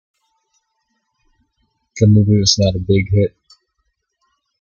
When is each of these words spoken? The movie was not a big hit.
The 1.97 2.07
movie 2.07 2.39
was 2.39 2.57
not 2.57 2.73
a 2.75 2.79
big 2.79 3.11
hit. 3.11 3.37